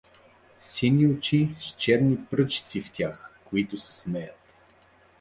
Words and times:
Сини 0.67 1.07
очи 1.07 1.55
с 1.59 1.65
черни 1.73 2.17
пръчици 2.31 2.81
в 2.81 2.91
тях, 2.91 3.39
които 3.45 3.77
се 3.77 3.93
смеят. 3.99 4.53